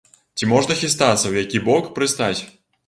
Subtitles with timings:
[0.39, 2.39] Ці можна хістацца, у які бок прыстаць?